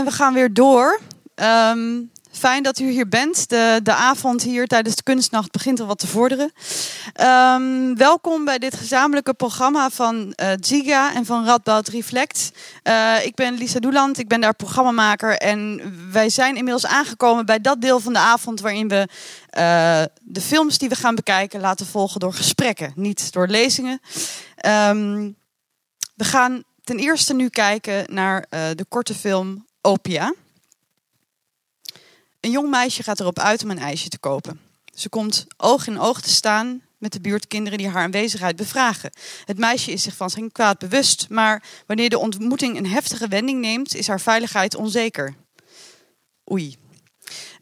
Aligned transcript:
en 0.00 0.06
we 0.06 0.12
gaan 0.12 0.34
weer 0.34 0.52
door. 0.52 1.00
Ehm, 1.34 2.02
fijn 2.32 2.62
dat 2.62 2.78
u 2.78 2.90
hier 2.90 3.08
bent. 3.08 3.48
De, 3.48 3.80
de 3.82 3.94
avond 3.94 4.42
hier 4.42 4.66
tijdens 4.66 4.96
de 4.96 5.02
kunstnacht 5.02 5.50
begint 5.50 5.80
al 5.80 5.86
wat 5.86 5.98
te 5.98 6.06
vorderen. 6.06 6.52
Ehm, 7.12 7.94
welkom 7.94 8.44
bij 8.44 8.58
dit 8.58 8.74
gezamenlijke 8.74 9.34
programma 9.34 9.90
van 9.90 10.34
uh, 10.42 10.48
Ziga 10.60 11.14
en 11.14 11.26
van 11.26 11.44
Radboud 11.44 11.88
Reflect. 11.88 12.50
Uh, 12.84 13.24
ik 13.24 13.34
ben 13.34 13.54
Lisa 13.54 13.78
Doeland, 13.78 14.18
ik 14.18 14.28
ben 14.28 14.40
daar 14.40 14.54
programmamaker. 14.54 15.36
En 15.36 15.80
wij 16.12 16.28
zijn 16.28 16.56
inmiddels 16.56 16.86
aangekomen 16.86 17.46
bij 17.46 17.60
dat 17.60 17.80
deel 17.80 18.00
van 18.00 18.12
de 18.12 18.18
avond 18.18 18.60
waarin 18.60 18.88
we 18.88 19.08
uh, 19.58 20.02
de 20.22 20.40
films 20.40 20.78
die 20.78 20.88
we 20.88 20.94
gaan 20.94 21.14
bekijken 21.14 21.60
laten 21.60 21.86
volgen 21.86 22.20
door 22.20 22.34
gesprekken, 22.34 22.92
niet 22.94 23.32
door 23.32 23.46
lezingen. 23.46 24.00
Um, 24.66 25.36
we 26.14 26.24
gaan 26.24 26.62
ten 26.84 26.98
eerste 26.98 27.34
nu 27.34 27.48
kijken 27.48 28.04
naar 28.14 28.46
de 28.50 28.84
korte 28.88 29.14
film 29.14 29.68
Opia. 29.82 30.34
Een 32.40 32.50
jong 32.50 32.70
meisje 32.70 33.02
gaat 33.02 33.20
erop 33.20 33.38
uit 33.38 33.62
om 33.62 33.70
een 33.70 33.78
ijsje 33.78 34.08
te 34.08 34.18
kopen. 34.18 34.60
Ze 34.94 35.08
komt 35.08 35.46
oog 35.56 35.86
in 35.86 35.98
oog 35.98 36.20
te 36.20 36.30
staan 36.30 36.82
met 36.98 37.12
de 37.12 37.20
buurtkinderen 37.20 37.78
die 37.78 37.88
haar 37.88 38.02
aanwezigheid 38.02 38.56
bevragen. 38.56 39.10
Het 39.44 39.58
meisje 39.58 39.92
is 39.92 40.02
zich 40.02 40.16
van 40.16 40.30
zijn 40.30 40.52
kwaad 40.52 40.78
bewust, 40.78 41.26
maar 41.28 41.62
wanneer 41.86 42.10
de 42.10 42.18
ontmoeting 42.18 42.76
een 42.76 42.86
heftige 42.86 43.28
wending 43.28 43.60
neemt, 43.60 43.94
is 43.94 44.06
haar 44.06 44.20
veiligheid 44.20 44.74
onzeker. 44.74 45.34
Oei. 46.52 46.76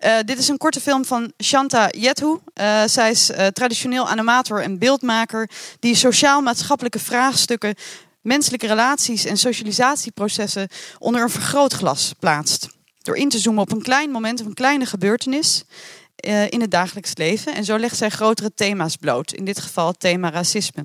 Uh, 0.01 0.19
dit 0.25 0.39
is 0.39 0.49
een 0.49 0.59
korte 0.59 0.81
film 0.81 1.05
van 1.05 1.33
Shanta 1.43 1.89
Yethu. 1.91 2.39
Uh, 2.55 2.83
zij 2.87 3.11
is 3.11 3.31
uh, 3.31 3.47
traditioneel 3.47 4.09
animator 4.09 4.63
en 4.63 4.79
beeldmaker 4.79 5.51
die 5.81 5.95
sociaal-maatschappelijke 5.95 6.99
vraagstukken, 6.99 7.75
menselijke 8.21 8.67
relaties 8.67 9.25
en 9.25 9.37
socialisatieprocessen 9.37 10.69
onder 10.99 11.23
een 11.23 11.31
vergrootglas 11.31 12.13
plaatst. 12.19 12.69
Door 13.03 13.17
in 13.17 13.29
te 13.29 13.39
zoomen 13.39 13.63
op 13.63 13.73
een 13.73 13.83
klein 13.83 14.11
moment 14.11 14.41
of 14.41 14.47
een 14.47 14.55
kleine 14.55 14.87
gebeurtenis 14.87 15.65
uh, 16.27 16.51
in 16.51 16.61
het 16.61 16.71
dagelijks 16.71 17.17
leven. 17.17 17.55
En 17.55 17.65
zo 17.65 17.79
legt 17.79 17.97
zij 17.97 18.09
grotere 18.09 18.55
thema's 18.55 18.97
bloot. 18.97 19.33
In 19.33 19.45
dit 19.45 19.61
geval 19.61 19.87
het 19.87 20.01
thema 20.01 20.31
racisme. 20.31 20.85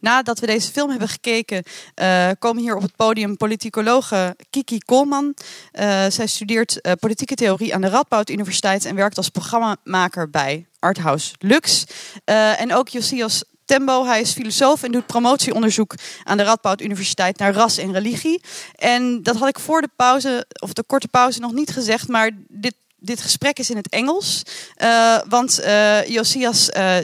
Nadat 0.00 0.38
we 0.38 0.46
deze 0.46 0.70
film 0.70 0.90
hebben 0.90 1.08
gekeken, 1.08 1.62
uh, 1.94 2.30
komen 2.38 2.62
hier 2.62 2.76
op 2.76 2.82
het 2.82 2.96
podium 2.96 3.36
politicologe 3.36 4.36
Kiki 4.50 4.78
Koolman. 4.78 5.34
Uh, 5.72 6.04
zij 6.08 6.26
studeert 6.26 6.80
politieke 7.00 7.34
theorie 7.34 7.74
aan 7.74 7.80
de 7.80 7.88
Radboud 7.88 8.30
Universiteit 8.30 8.84
en 8.84 8.94
werkt 8.94 9.16
als 9.16 9.28
programmamaker 9.28 10.30
bij 10.30 10.66
Arthouse 10.78 11.34
Lux. 11.38 11.84
en 12.24 12.74
ook 12.74 12.88
Josias 12.88 13.44
Tembo. 13.70 14.04
Hij 14.04 14.20
is 14.20 14.32
filosoof 14.32 14.82
en 14.82 14.92
doet 14.92 15.06
promotieonderzoek 15.06 15.94
aan 16.24 16.36
de 16.36 16.42
Radboud 16.42 16.80
Universiteit 16.80 17.38
naar 17.38 17.52
ras 17.52 17.78
en 17.78 17.92
religie. 17.92 18.42
En 18.74 19.22
dat 19.22 19.36
had 19.36 19.48
ik 19.48 19.58
voor 19.58 19.80
de 19.80 19.88
pauze, 19.96 20.46
of 20.60 20.72
de 20.72 20.82
korte 20.82 21.08
pauze, 21.08 21.40
nog 21.40 21.52
niet 21.52 21.70
gezegd, 21.70 22.08
maar 22.08 22.30
dit, 22.48 22.74
dit 22.96 23.20
gesprek 23.20 23.58
is 23.58 23.70
in 23.70 23.76
het 23.76 23.88
Engels. 23.88 24.42
Uh, 24.78 25.18
want 25.28 25.60
uh, 25.60 26.06
Josias. 26.06 26.70
Uh, 26.76 26.96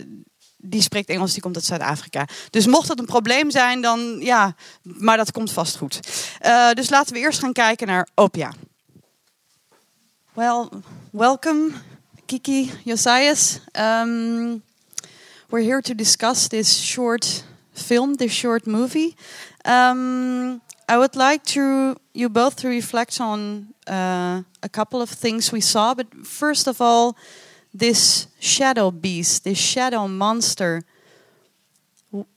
die 0.57 0.83
spreekt 0.83 1.09
Engels, 1.09 1.33
die 1.33 1.43
komt 1.43 1.57
uit 1.57 1.65
Zuid-Afrika. 1.65 2.29
Dus 2.51 2.67
mocht 2.67 2.89
dat 2.89 2.99
een 2.99 3.07
probleem 3.07 3.51
zijn, 3.51 3.81
dan 3.81 4.17
ja, 4.21 4.55
maar 4.83 5.17
dat 5.17 5.33
komt 5.33 5.53
vast 5.53 5.77
goed. 5.77 6.01
Dus 6.75 6.91
laten 6.91 7.15
we 7.15 7.21
eerst 7.21 7.39
gaan 7.39 7.53
kijken 7.53 7.87
naar 7.87 8.09
Opia. 8.15 8.53
Well, 10.33 10.69
welcome, 11.11 11.71
Kiki 12.25 12.71
Josias. 12.85 13.61
Um, 13.73 14.63
we're 15.51 15.61
here 15.61 15.81
to 15.81 15.95
discuss 15.95 16.49
this 16.49 16.77
short 16.77 17.45
film, 17.73 18.15
this 18.15 18.33
short 18.33 18.67
movie. 18.67 19.17
Um, 19.65 20.61
I 20.89 20.99
would 20.99 21.17
like 21.17 21.45
to 21.55 21.97
you 22.15 22.29
both 22.29 22.57
to 22.57 22.69
reflect 22.69 23.21
on 23.21 23.75
uh, 23.87 24.43
a 24.63 24.69
couple 24.69 25.01
of 25.03 25.11
things 25.11 25.53
we 25.53 25.61
saw, 25.61 25.95
but 25.95 26.07
first 26.27 26.67
of 26.67 26.81
all, 26.81 27.17
this 27.73 28.29
shadow 28.41 28.91
beast, 28.91 29.45
this 29.45 29.59
shadow 29.59 30.09
monster. 30.09 30.83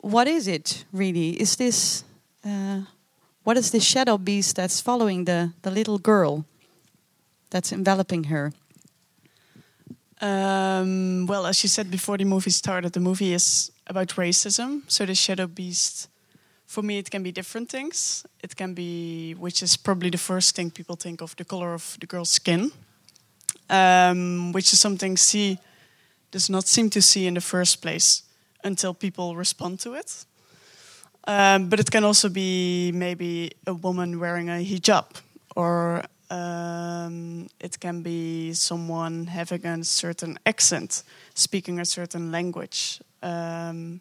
what 0.02 0.28
is 0.28 0.48
it 0.48 0.86
really? 0.92 1.40
Is 1.42 1.56
this 1.56 2.04
uh, 2.44 2.82
what 3.44 3.58
is 3.58 3.72
this 3.72 3.84
shadow 3.84 4.18
beast 4.18 4.56
that's 4.56 4.82
following 4.82 5.26
the 5.26 5.54
the 5.62 5.72
little 5.72 6.00
girl 6.00 6.46
that's 7.50 7.72
enveloping 7.72 8.26
her? 8.26 8.52
Um, 10.22 11.26
well, 11.28 11.46
as 11.46 11.64
you 11.64 11.70
said 11.70 11.90
before 11.90 12.18
the 12.18 12.26
movie 12.26 12.50
started, 12.50 12.92
the 12.92 13.00
movie 13.00 13.34
is 13.34 13.72
about 13.88 14.10
racism. 14.10 14.82
So 14.88 15.06
the 15.06 15.16
shadow 15.16 15.48
beast, 15.48 16.10
for 16.66 16.84
me, 16.84 16.98
it 16.98 17.10
can 17.10 17.24
be 17.24 17.32
different 17.32 17.70
things. 17.70 18.26
It 18.44 18.56
can 18.56 18.74
be, 18.74 19.34
which 19.36 19.64
is 19.64 19.78
probably 19.78 20.10
the 20.10 20.18
first 20.18 20.56
thing 20.56 20.72
people 20.72 20.96
think 20.96 21.22
of, 21.22 21.36
the 21.36 21.46
color 21.46 21.74
of 21.74 21.98
the 22.02 22.06
girl's 22.06 22.30
skin, 22.30 22.72
um, 23.70 24.52
which 24.52 24.74
is 24.74 24.80
something 24.80 25.16
C 25.18 25.58
does 26.32 26.50
not 26.50 26.68
seem 26.68 26.90
to 26.90 27.02
see 27.02 27.26
in 27.26 27.34
the 27.34 27.42
first 27.42 27.82
place 27.82 28.24
until 28.64 28.94
people 28.94 29.36
respond 29.36 29.80
to 29.80 29.94
it. 29.94 30.26
Um, 31.28 31.70
but 31.70 31.80
it 31.80 31.92
can 31.92 32.04
also 32.04 32.30
be 32.30 32.92
maybe 32.94 33.52
a 33.66 33.74
woman 33.74 34.20
wearing 34.20 34.50
a 34.50 34.64
hijab 34.64 35.06
or 35.56 36.04
um, 36.30 37.48
it 37.60 37.80
can 37.80 38.02
be 38.02 38.54
someone 38.54 39.28
having 39.28 39.66
a 39.66 39.84
certain 39.84 40.38
accent, 40.46 41.04
speaking 41.34 41.80
a 41.80 41.86
certain 41.86 42.32
language, 42.32 43.02
um, 43.24 44.00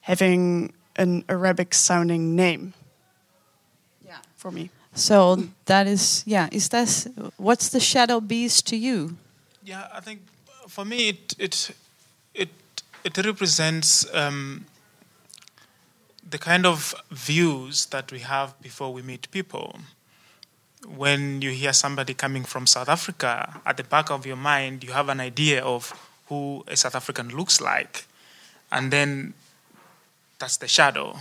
having 0.00 0.72
an 0.96 1.24
Arabic 1.28 1.74
sounding 1.74 2.34
name. 2.34 2.74
Yeah, 4.04 4.18
for 4.36 4.50
me. 4.50 4.70
So 4.94 5.44
that 5.66 5.86
is, 5.86 6.24
yeah, 6.26 6.48
is 6.50 6.70
that, 6.70 7.06
what's 7.36 7.68
the 7.68 7.80
shadow 7.80 8.20
beast 8.20 8.66
to 8.68 8.76
you? 8.76 9.16
Yeah, 9.62 9.88
I 9.92 10.00
think 10.00 10.22
for 10.68 10.84
me 10.84 11.08
it, 11.08 11.34
it, 11.38 11.70
it, 12.34 12.48
it 13.04 13.18
represents 13.24 14.06
um, 14.14 14.64
the 16.28 16.38
kind 16.38 16.64
of 16.64 16.94
views 17.10 17.86
that 17.86 18.10
we 18.10 18.20
have 18.20 18.60
before 18.62 18.92
we 18.92 19.02
meet 19.02 19.30
people 19.30 19.80
when 20.94 21.42
you 21.42 21.50
hear 21.50 21.72
somebody 21.72 22.14
coming 22.14 22.44
from 22.44 22.66
South 22.66 22.88
Africa, 22.88 23.60
at 23.66 23.76
the 23.76 23.84
back 23.84 24.10
of 24.10 24.26
your 24.26 24.36
mind, 24.36 24.84
you 24.84 24.92
have 24.92 25.08
an 25.08 25.20
idea 25.20 25.62
of 25.62 25.92
who 26.28 26.64
a 26.68 26.76
South 26.76 26.94
African 26.94 27.28
looks 27.28 27.60
like. 27.60 28.06
And 28.70 28.92
then 28.92 29.34
that's 30.38 30.56
the 30.56 30.68
shadow. 30.68 31.16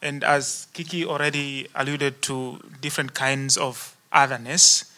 And 0.00 0.22
as 0.22 0.68
Kiki 0.72 1.04
already 1.04 1.66
alluded 1.74 2.22
to, 2.22 2.60
different 2.80 3.14
kinds 3.14 3.56
of 3.56 3.96
otherness 4.12 4.92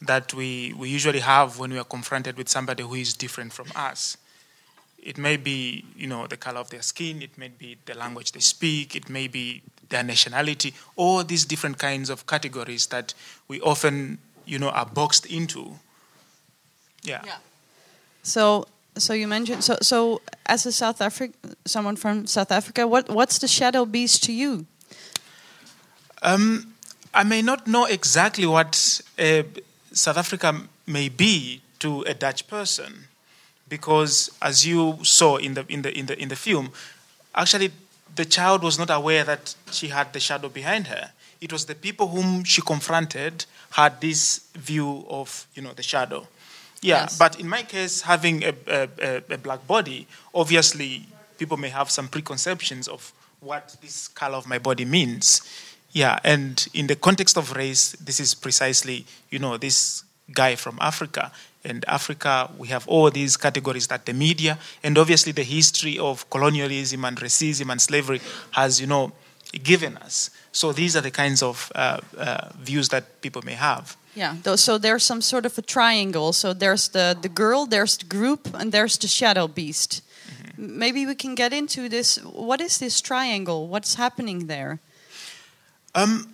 that 0.00 0.32
we, 0.34 0.74
we 0.76 0.88
usually 0.88 1.20
have 1.20 1.58
when 1.58 1.72
we 1.72 1.78
are 1.78 1.84
confronted 1.84 2.36
with 2.36 2.48
somebody 2.48 2.82
who 2.82 2.94
is 2.94 3.14
different 3.14 3.52
from 3.52 3.66
us. 3.74 4.16
It 5.02 5.18
may 5.18 5.36
be, 5.36 5.84
you 5.96 6.06
know, 6.06 6.26
the 6.26 6.36
color 6.36 6.60
of 6.60 6.70
their 6.70 6.82
skin, 6.82 7.22
it 7.22 7.38
may 7.38 7.48
be 7.48 7.76
the 7.86 7.94
language 7.94 8.32
they 8.32 8.40
speak, 8.40 8.96
it 8.96 9.08
may 9.08 9.28
be 9.28 9.62
their 9.88 10.02
nationality, 10.02 10.74
all 10.96 11.24
these 11.24 11.44
different 11.44 11.78
kinds 11.78 12.10
of 12.10 12.26
categories 12.26 12.86
that 12.86 13.14
we 13.48 13.60
often, 13.60 14.18
you 14.44 14.58
know, 14.58 14.70
are 14.70 14.86
boxed 14.86 15.26
into. 15.26 15.78
Yeah. 17.02 17.22
Yeah. 17.24 17.36
So, 18.22 18.66
so 18.98 19.12
you 19.12 19.28
mentioned 19.28 19.62
so 19.62 19.76
so 19.80 20.20
as 20.46 20.66
a 20.66 20.72
South 20.72 21.00
African, 21.00 21.54
someone 21.64 21.96
from 21.96 22.26
South 22.26 22.50
Africa, 22.50 22.86
what 22.86 23.08
what's 23.08 23.38
the 23.38 23.48
shadow 23.48 23.84
beast 23.84 24.24
to 24.24 24.32
you? 24.32 24.66
Um, 26.22 26.74
I 27.14 27.24
may 27.24 27.42
not 27.42 27.66
know 27.66 27.84
exactly 27.84 28.46
what 28.46 29.00
uh, 29.18 29.42
South 29.92 30.16
Africa 30.16 30.62
may 30.86 31.08
be 31.08 31.60
to 31.78 32.02
a 32.02 32.14
Dutch 32.14 32.48
person, 32.48 33.06
because 33.68 34.30
as 34.42 34.66
you 34.66 34.98
saw 35.02 35.36
in 35.36 35.54
the 35.54 35.64
in 35.68 35.82
the 35.82 35.96
in 35.96 36.06
the 36.06 36.20
in 36.20 36.28
the 36.28 36.36
film, 36.36 36.72
actually 37.34 37.70
the 38.16 38.24
child 38.24 38.62
was 38.62 38.78
not 38.78 38.90
aware 38.90 39.24
that 39.24 39.54
she 39.70 39.88
had 39.88 40.12
the 40.12 40.20
shadow 40.20 40.48
behind 40.48 40.88
her. 40.88 41.12
It 41.40 41.52
was 41.52 41.66
the 41.66 41.74
people 41.74 42.08
whom 42.08 42.44
she 42.44 42.62
confronted 42.62 43.44
had 43.70 44.00
this 44.00 44.48
view 44.54 45.04
of, 45.08 45.46
you 45.54 45.62
know, 45.62 45.72
the 45.72 45.82
shadow. 45.82 46.26
Yeah, 46.82 47.02
yes. 47.02 47.18
but 47.18 47.38
in 47.38 47.48
my 47.48 47.62
case, 47.62 48.02
having 48.02 48.44
a, 48.44 48.54
a, 48.66 49.22
a, 49.30 49.38
black 49.38 49.66
body, 49.66 50.06
obviously 50.34 51.06
people 51.38 51.56
may 51.56 51.68
have 51.68 51.90
some 51.90 52.08
preconceptions 52.08 52.88
of 52.88 53.12
what 53.40 53.76
this 53.82 54.08
color 54.08 54.36
of 54.36 54.46
my 54.46 54.58
body 54.58 54.84
means. 54.84 55.42
Yeah, 55.92 56.18
and 56.24 56.66
in 56.74 56.86
the 56.86 56.96
context 56.96 57.36
of 57.36 57.56
race, 57.56 57.92
this 57.92 58.20
is 58.20 58.34
precisely, 58.34 59.06
you 59.30 59.38
know, 59.38 59.56
this 59.56 60.04
guy 60.32 60.54
from 60.56 60.78
Africa 60.80 61.32
and 61.66 61.84
Africa, 61.88 62.50
we 62.58 62.68
have 62.68 62.86
all 62.88 63.10
these 63.10 63.36
categories 63.36 63.86
that 63.88 64.06
the 64.06 64.12
media 64.12 64.58
and 64.82 64.96
obviously 64.96 65.32
the 65.32 65.44
history 65.44 65.98
of 65.98 66.28
colonialism 66.30 67.04
and 67.04 67.16
racism 67.18 67.70
and 67.70 67.80
slavery 67.80 68.20
has, 68.52 68.80
you 68.80 68.86
know, 68.86 69.12
given 69.62 69.96
us. 69.98 70.30
So 70.52 70.72
these 70.72 70.96
are 70.96 71.02
the 71.02 71.10
kinds 71.10 71.42
of 71.42 71.70
uh, 71.74 72.00
uh, 72.16 72.48
views 72.58 72.88
that 72.88 73.20
people 73.20 73.42
may 73.42 73.54
have. 73.54 73.96
Yeah, 74.14 74.36
so 74.56 74.78
there's 74.78 75.04
some 75.04 75.20
sort 75.20 75.44
of 75.44 75.58
a 75.58 75.62
triangle. 75.62 76.32
So 76.32 76.54
there's 76.54 76.88
the, 76.88 77.14
the 77.20 77.28
girl, 77.28 77.66
there's 77.66 77.98
the 77.98 78.06
group, 78.06 78.48
and 78.54 78.72
there's 78.72 78.96
the 78.96 79.08
shadow 79.08 79.46
beast. 79.46 80.00
Mm-hmm. 80.00 80.78
Maybe 80.78 81.04
we 81.06 81.14
can 81.14 81.34
get 81.34 81.52
into 81.52 81.88
this. 81.88 82.16
What 82.24 82.60
is 82.62 82.78
this 82.78 83.02
triangle? 83.02 83.68
What's 83.68 83.96
happening 83.96 84.46
there? 84.46 84.78
Um, 85.94 86.32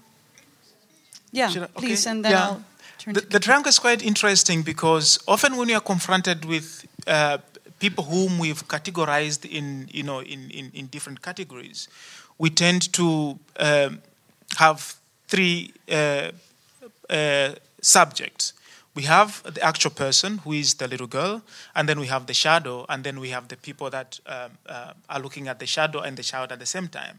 Yeah, 1.32 1.48
I- 1.48 1.66
please, 1.80 2.06
and 2.06 2.24
then 2.24 2.32
Yeah. 2.32 2.44
I'll 2.48 2.64
turn 3.02 3.14
The, 3.14 3.20
the 3.20 3.40
triangle 3.40 3.68
is 3.68 3.78
quite 3.78 4.02
interesting 4.02 4.62
because 4.62 5.18
often 5.26 5.56
when 5.56 5.68
we 5.68 5.74
are 5.74 5.80
confronted 5.80 6.44
with 6.44 6.86
uh, 7.06 7.38
people 7.78 8.04
whom 8.04 8.38
we've 8.38 8.66
categorized 8.68 9.44
in, 9.44 9.88
you 9.92 10.02
know, 10.02 10.20
in, 10.20 10.50
in, 10.50 10.70
in 10.72 10.86
different 10.86 11.20
categories, 11.22 11.88
we 12.38 12.50
tend 12.50 12.92
to 12.92 13.38
um, 13.58 14.00
have 14.56 14.94
three 15.28 15.72
uh, 15.90 16.30
uh, 17.10 17.54
subjects. 17.80 18.52
We 18.94 19.04
have 19.04 19.42
the 19.54 19.62
actual 19.62 19.90
person, 19.90 20.38
who 20.38 20.52
is 20.52 20.74
the 20.74 20.86
little 20.86 21.06
girl, 21.06 21.42
and 21.74 21.88
then 21.88 21.98
we 21.98 22.08
have 22.08 22.26
the 22.26 22.34
shadow, 22.34 22.84
and 22.90 23.02
then 23.04 23.20
we 23.20 23.30
have 23.30 23.48
the 23.48 23.56
people 23.56 23.88
that 23.90 24.20
um, 24.26 24.50
uh, 24.68 24.92
are 25.08 25.18
looking 25.18 25.48
at 25.48 25.58
the 25.58 25.66
shadow 25.66 26.00
and 26.00 26.16
the 26.16 26.22
child 26.22 26.52
at 26.52 26.58
the 26.58 26.66
same 26.66 26.88
time. 26.88 27.18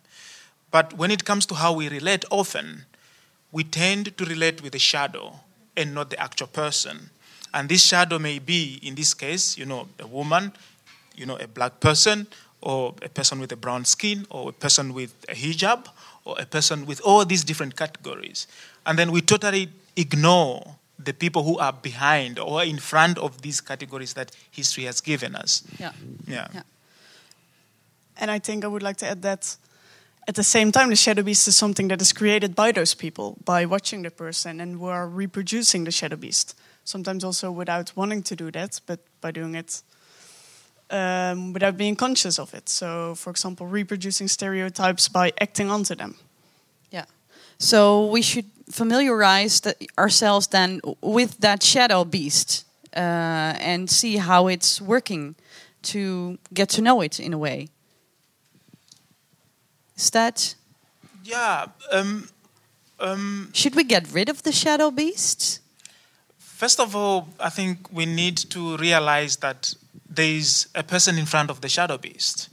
But 0.69 0.93
when 0.93 1.09
it 1.09 1.25
comes 1.25 1.45
to 1.47 1.55
how 1.55 1.73
we 1.73 1.89
relate, 1.89 2.25
often 2.29 2.85
we 3.51 3.63
tend 3.63 4.15
to 4.17 4.25
relate 4.25 4.61
with 4.61 4.73
the 4.73 4.79
shadow 4.79 5.39
and 5.75 5.93
not 5.93 6.09
the 6.09 6.19
actual 6.19 6.47
person. 6.47 7.09
And 7.53 7.69
this 7.69 7.83
shadow 7.83 8.19
may 8.19 8.39
be, 8.39 8.79
in 8.81 8.95
this 8.95 9.13
case, 9.13 9.57
you 9.57 9.65
know, 9.65 9.87
a 9.99 10.07
woman, 10.07 10.51
you 11.15 11.25
know, 11.25 11.37
a 11.37 11.47
black 11.47 11.79
person, 11.79 12.27
or 12.61 12.95
a 13.01 13.09
person 13.09 13.39
with 13.39 13.51
a 13.51 13.55
brown 13.57 13.85
skin, 13.85 14.25
or 14.29 14.49
a 14.49 14.53
person 14.53 14.93
with 14.93 15.13
a 15.29 15.33
hijab, 15.33 15.87
or 16.25 16.35
a 16.39 16.45
person 16.45 16.85
with 16.85 17.01
all 17.01 17.25
these 17.25 17.43
different 17.43 17.75
categories. 17.75 18.47
And 18.85 18.97
then 18.97 19.11
we 19.11 19.21
totally 19.21 19.69
ignore 19.95 20.75
the 20.97 21.13
people 21.13 21.43
who 21.43 21.57
are 21.59 21.73
behind 21.73 22.39
or 22.39 22.63
in 22.63 22.77
front 22.77 23.17
of 23.17 23.41
these 23.41 23.59
categories 23.59 24.13
that 24.13 24.31
history 24.51 24.85
has 24.85 25.01
given 25.01 25.35
us. 25.35 25.63
Yeah. 25.79 25.91
Yeah. 26.27 26.47
Yeah. 26.53 26.61
And 28.17 28.31
I 28.31 28.39
think 28.39 28.63
I 28.63 28.67
would 28.67 28.83
like 28.83 28.97
to 28.97 29.07
add 29.07 29.21
that 29.23 29.55
at 30.27 30.35
the 30.35 30.43
same 30.43 30.71
time, 30.71 30.89
the 30.89 30.95
shadow 30.95 31.23
beast 31.23 31.47
is 31.47 31.57
something 31.57 31.89
that 31.89 32.01
is 32.01 32.13
created 32.13 32.55
by 32.55 32.71
those 32.71 32.93
people, 32.93 33.37
by 33.43 33.65
watching 33.65 34.03
the 34.03 34.11
person, 34.11 34.61
and 34.61 34.77
who 34.77 34.85
are 34.85 35.07
reproducing 35.07 35.83
the 35.83 35.91
shadow 35.91 36.15
beast. 36.15 36.57
Sometimes 36.85 37.23
also 37.23 37.51
without 37.51 37.91
wanting 37.95 38.23
to 38.23 38.35
do 38.35 38.51
that, 38.51 38.79
but 38.85 38.99
by 39.21 39.31
doing 39.31 39.55
it 39.55 39.81
um, 40.89 41.53
without 41.53 41.77
being 41.77 41.95
conscious 41.95 42.39
of 42.39 42.53
it. 42.53 42.69
So, 42.69 43.15
for 43.15 43.31
example, 43.31 43.65
reproducing 43.65 44.27
stereotypes 44.27 45.09
by 45.09 45.33
acting 45.41 45.71
onto 45.71 45.95
them. 45.95 46.15
Yeah. 46.91 47.05
So 47.57 48.05
we 48.05 48.21
should 48.21 48.45
familiarize 48.69 49.61
the, 49.61 49.75
ourselves 49.97 50.47
then 50.47 50.81
with 51.01 51.37
that 51.39 51.63
shadow 51.63 52.05
beast 52.05 52.65
uh, 52.95 52.99
and 53.59 53.89
see 53.89 54.17
how 54.17 54.47
it's 54.47 54.79
working 54.79 55.35
to 55.83 56.37
get 56.53 56.69
to 56.69 56.81
know 56.81 57.01
it 57.01 57.19
in 57.19 57.33
a 57.33 57.37
way. 57.37 57.69
Is 59.95 60.09
that 60.11 60.55
Yeah. 61.23 61.67
Um, 61.91 62.27
um, 62.99 63.49
should 63.53 63.75
we 63.75 63.83
get 63.83 64.11
rid 64.11 64.29
of 64.29 64.43
the 64.43 64.51
shadow 64.51 64.91
beast? 64.91 65.61
First 66.37 66.79
of 66.79 66.95
all, 66.95 67.27
I 67.39 67.49
think 67.49 67.91
we 67.91 68.05
need 68.05 68.37
to 68.51 68.77
realize 68.77 69.37
that 69.37 69.73
there 70.09 70.29
is 70.29 70.67
a 70.75 70.83
person 70.83 71.17
in 71.17 71.25
front 71.25 71.49
of 71.49 71.61
the 71.61 71.69
shadow 71.69 71.97
beast. 71.97 72.49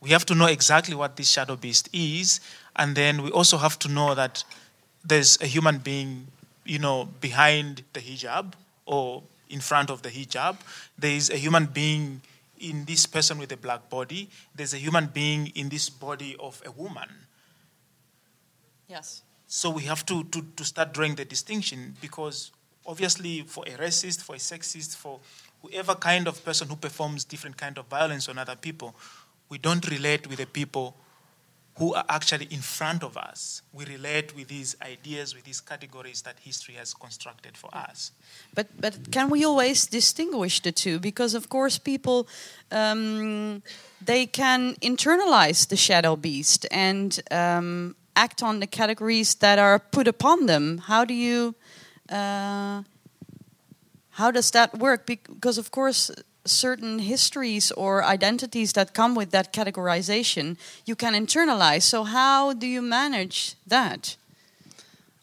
We 0.00 0.10
have 0.10 0.24
to 0.26 0.34
know 0.34 0.46
exactly 0.46 0.94
what 0.94 1.16
this 1.16 1.28
shadow 1.28 1.56
beast 1.56 1.88
is, 1.92 2.40
and 2.74 2.96
then 2.96 3.22
we 3.22 3.30
also 3.30 3.58
have 3.58 3.78
to 3.80 3.88
know 3.88 4.14
that 4.14 4.44
there's 5.04 5.40
a 5.40 5.46
human 5.46 5.78
being, 5.78 6.26
you 6.64 6.78
know, 6.78 7.08
behind 7.20 7.82
the 7.92 8.00
hijab 8.00 8.54
or 8.86 9.22
in 9.48 9.60
front 9.60 9.90
of 9.90 10.02
the 10.02 10.08
hijab. 10.08 10.56
There 10.98 11.12
is 11.12 11.30
a 11.30 11.36
human 11.36 11.66
being 11.66 12.22
in 12.62 12.84
this 12.84 13.04
person 13.06 13.38
with 13.38 13.52
a 13.52 13.56
black 13.56 13.90
body. 13.90 14.30
There's 14.54 14.72
a 14.72 14.78
human 14.78 15.06
being 15.06 15.48
in 15.54 15.68
this 15.68 15.90
body 15.90 16.36
of 16.40 16.62
a 16.64 16.70
woman. 16.70 17.08
Yes. 18.88 19.22
So 19.46 19.70
we 19.70 19.82
have 19.82 20.06
to, 20.06 20.24
to, 20.24 20.42
to 20.56 20.64
start 20.64 20.94
drawing 20.94 21.16
the 21.16 21.24
distinction 21.24 21.96
because 22.00 22.52
obviously 22.86 23.42
for 23.42 23.64
a 23.66 23.72
racist, 23.72 24.22
for 24.22 24.34
a 24.34 24.38
sexist, 24.38 24.96
for 24.96 25.20
whoever 25.60 25.94
kind 25.94 26.26
of 26.26 26.42
person 26.44 26.68
who 26.68 26.76
performs 26.76 27.24
different 27.24 27.56
kind 27.56 27.76
of 27.78 27.86
violence 27.86 28.28
on 28.28 28.38
other 28.38 28.56
people, 28.56 28.94
we 29.48 29.58
don't 29.58 29.88
relate 29.90 30.26
with 30.26 30.38
the 30.38 30.46
people 30.46 30.96
who 31.76 31.94
are 31.94 32.04
actually 32.08 32.46
in 32.50 32.60
front 32.60 33.02
of 33.02 33.16
us. 33.16 33.62
We 33.72 33.84
relate 33.86 34.36
with 34.36 34.48
these 34.48 34.76
ideas, 34.82 35.34
with 35.34 35.44
these 35.44 35.60
categories 35.60 36.22
that 36.22 36.36
history 36.40 36.74
has 36.74 36.92
constructed 36.92 37.56
for 37.56 37.70
us. 37.74 38.12
But 38.54 38.66
but 38.78 39.10
can 39.10 39.30
we 39.30 39.44
always 39.44 39.86
distinguish 39.86 40.60
the 40.60 40.72
two? 40.72 40.98
Because 40.98 41.34
of 41.34 41.48
course 41.48 41.78
people 41.78 42.28
um, 42.70 43.62
they 44.04 44.26
can 44.26 44.74
internalize 44.80 45.66
the 45.66 45.76
shadow 45.76 46.16
beast 46.16 46.66
and 46.70 47.20
um, 47.30 47.96
act 48.14 48.42
on 48.42 48.60
the 48.60 48.66
categories 48.66 49.34
that 49.36 49.58
are 49.58 49.78
put 49.78 50.06
upon 50.08 50.46
them. 50.46 50.78
How 50.78 51.04
do 51.04 51.14
you? 51.14 51.54
Uh, 52.08 52.82
how 54.16 54.30
does 54.30 54.50
that 54.50 54.78
work? 54.78 55.06
Because 55.06 55.56
of 55.56 55.70
course 55.70 56.10
certain 56.44 56.98
histories 56.98 57.72
or 57.72 58.04
identities 58.04 58.72
that 58.72 58.94
come 58.94 59.14
with 59.14 59.30
that 59.30 59.52
categorization 59.52 60.56
you 60.84 60.96
can 60.96 61.14
internalize. 61.14 61.82
So 61.82 62.04
how 62.04 62.52
do 62.52 62.66
you 62.66 62.82
manage 62.82 63.54
that? 63.66 64.16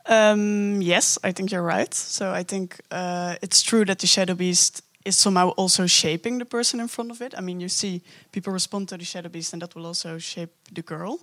Um, 0.06 0.82
yes, 0.82 1.20
I 1.24 1.32
think 1.32 1.52
you're 1.52 1.62
right. 1.62 1.94
So 1.94 2.32
I 2.32 2.44
think 2.44 2.80
uh, 2.90 3.36
it's 3.42 3.62
true 3.62 3.86
that 3.86 4.00
the 4.00 4.08
shadow 4.08 4.34
beast 4.34 4.82
is 5.06 5.18
somehow 5.18 5.50
also 5.50 5.88
shaping 5.88 6.40
the 6.40 6.46
person 6.46 6.80
in 6.80 6.88
front 6.88 7.12
of 7.12 7.22
it. 7.22 7.34
I 7.38 7.42
mean, 7.42 7.60
you 7.60 7.70
see 7.70 8.02
people 8.32 8.52
respond 8.52 8.90
to 8.90 8.98
the 8.98 9.06
shadow 9.06 9.30
beast, 9.30 9.54
and 9.54 9.62
that 9.62 9.76
will 9.76 9.86
also 9.86 10.18
shape 10.18 10.52
the 10.72 10.82
girl. 10.82 11.20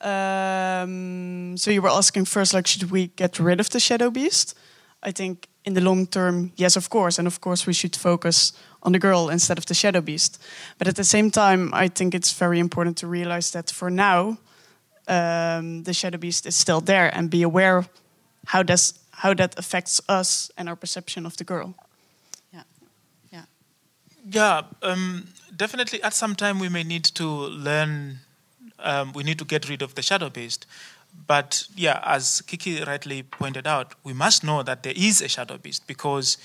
Um, 0.00 1.56
so 1.56 1.70
you 1.70 1.82
were 1.82 1.90
asking 1.90 2.26
first, 2.26 2.54
like, 2.54 2.66
should 2.66 2.90
we 2.90 3.08
get 3.16 3.38
rid 3.38 3.60
of 3.60 3.68
the 3.70 3.80
shadow 3.80 4.10
beast? 4.10 4.56
I 5.02 5.12
think 5.12 5.48
in 5.64 5.74
the 5.74 5.80
long 5.80 6.06
term, 6.06 6.52
yes, 6.56 6.76
of 6.76 6.88
course, 6.88 7.18
and 7.18 7.26
of 7.26 7.40
course 7.40 7.66
we 7.66 7.72
should 7.72 7.96
focus 7.96 8.52
on 8.82 8.92
the 8.92 8.98
girl 8.98 9.30
instead 9.30 9.58
of 9.58 9.64
the 9.64 9.74
shadow 9.74 10.00
beast. 10.00 10.42
But 10.78 10.88
at 10.88 10.94
the 10.94 11.04
same 11.04 11.30
time, 11.30 11.72
I 11.72 11.88
think 11.88 12.14
it's 12.14 12.32
very 12.32 12.58
important 12.58 12.98
to 12.98 13.06
realize 13.06 13.50
that 13.52 13.70
for 13.70 13.90
now, 13.90 14.38
um, 15.08 15.82
the 15.84 15.92
shadow 15.92 16.18
beast 16.18 16.46
is 16.46 16.54
still 16.54 16.80
there, 16.80 17.10
and 17.14 17.30
be 17.30 17.42
aware 17.42 17.86
how 18.46 18.62
does 18.62 18.94
how 19.10 19.34
that 19.34 19.58
affects 19.58 20.00
us 20.08 20.50
and 20.56 20.68
our 20.68 20.76
perception 20.76 21.26
of 21.26 21.36
the 21.36 21.44
girl. 21.44 21.74
Yeah. 22.52 22.62
Yeah. 23.32 23.44
Yeah, 24.30 24.62
um, 24.82 25.28
definitely. 25.56 26.02
At 26.02 26.14
some 26.14 26.34
time, 26.34 26.58
we 26.58 26.68
may 26.68 26.82
need 26.82 27.04
to 27.14 27.26
learn. 27.26 28.18
Um, 28.78 29.12
we 29.12 29.22
need 29.22 29.38
to 29.38 29.44
get 29.44 29.68
rid 29.68 29.82
of 29.82 29.94
the 29.94 30.02
shadow 30.02 30.30
beast. 30.30 30.66
But 31.26 31.66
yeah, 31.76 32.00
as 32.04 32.42
Kiki 32.42 32.82
rightly 32.82 33.22
pointed 33.22 33.66
out, 33.66 33.94
we 34.04 34.12
must 34.12 34.44
know 34.44 34.62
that 34.62 34.82
there 34.82 34.92
is 34.96 35.20
a 35.22 35.28
shadow 35.28 35.58
beast 35.58 35.86
because, 35.86 36.38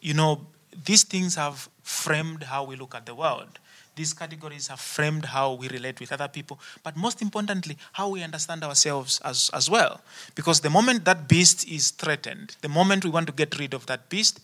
you 0.00 0.14
know, 0.14 0.46
these 0.84 1.04
things 1.04 1.34
have 1.34 1.68
framed 1.82 2.44
how 2.44 2.64
we 2.64 2.76
look 2.76 2.94
at 2.94 3.06
the 3.06 3.14
world. 3.14 3.58
These 3.94 4.12
categories 4.12 4.68
have 4.68 4.78
framed 4.78 5.24
how 5.24 5.54
we 5.54 5.68
relate 5.68 5.98
with 5.98 6.12
other 6.12 6.28
people, 6.28 6.60
but 6.84 6.96
most 6.96 7.20
importantly, 7.20 7.76
how 7.92 8.08
we 8.10 8.22
understand 8.22 8.62
ourselves 8.62 9.20
as, 9.24 9.50
as 9.52 9.68
well. 9.68 10.00
Because 10.36 10.60
the 10.60 10.70
moment 10.70 11.04
that 11.04 11.28
beast 11.28 11.66
is 11.68 11.90
threatened, 11.90 12.56
the 12.60 12.68
moment 12.68 13.04
we 13.04 13.10
want 13.10 13.26
to 13.26 13.32
get 13.32 13.58
rid 13.58 13.74
of 13.74 13.86
that 13.86 14.08
beast, 14.08 14.38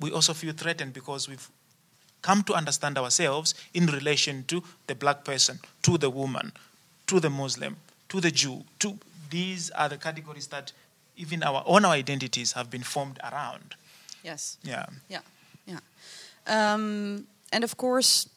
we 0.00 0.12
also 0.12 0.34
feel 0.34 0.52
threatened 0.52 0.92
because 0.92 1.28
we've 1.28 1.48
come 2.20 2.42
to 2.42 2.52
understand 2.52 2.98
ourselves 2.98 3.54
in 3.72 3.86
relation 3.86 4.44
to 4.48 4.62
the 4.86 4.94
black 4.94 5.24
person, 5.24 5.60
to 5.82 5.96
the 5.96 6.10
woman, 6.10 6.52
to 7.06 7.20
the 7.20 7.30
Muslim, 7.30 7.76
to 8.10 8.20
the 8.20 8.30
Jew. 8.30 8.64
To 8.80 8.98
these 9.30 9.70
are 9.70 9.88
the 9.88 9.96
categories 9.96 10.48
that 10.48 10.72
even 11.16 11.42
our 11.42 11.62
own 11.66 11.84
our 11.84 11.94
identities 11.94 12.52
have 12.52 12.70
been 12.70 12.82
formed 12.82 13.18
around. 13.22 13.74
Yes. 14.22 14.58
Yeah. 14.62 14.86
Yeah, 15.08 15.20
yeah. 15.66 15.80
Um, 16.46 17.26
and 17.52 17.64
of 17.64 17.76
course, 17.76 18.28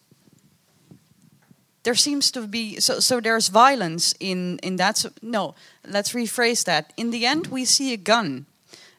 there 1.84 1.96
seems 1.96 2.32
to 2.32 2.48
be 2.48 2.80
so. 2.80 3.00
So 3.00 3.20
there's 3.20 3.50
violence 3.50 4.16
in 4.20 4.60
in 4.64 4.78
that. 4.78 4.98
So, 4.98 5.10
no, 5.22 5.56
let's 5.86 6.14
rephrase 6.14 6.64
that. 6.66 6.94
In 6.96 7.12
the 7.12 7.26
end, 7.26 7.48
we 7.48 7.66
see 7.66 7.94
a 7.94 7.98
gun. 7.98 8.46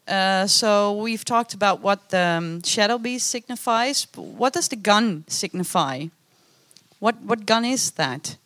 Uh, 0.07 0.47
so 0.47 0.93
we've 0.93 1.25
talked 1.25 1.55
about 1.55 1.81
what 1.81 2.11
the 2.11 2.37
um, 2.39 2.63
shadow 2.63 2.99
beast 2.99 3.31
signifies. 3.31 4.05
But 4.05 4.23
what 4.23 4.53
does 4.53 4.69
the 4.69 4.77
gun 4.77 5.25
signify? 5.29 6.09
What 7.01 7.15
what 7.23 7.47
gun 7.47 7.65
is 7.65 7.93
that? 7.93 8.37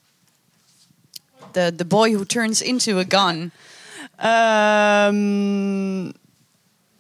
The 1.53 1.73
the 1.77 1.85
boy 1.85 2.13
who 2.13 2.25
turns 2.25 2.63
into 2.63 2.99
a 2.99 3.05
gun. 3.05 3.53
Um, 4.19 6.13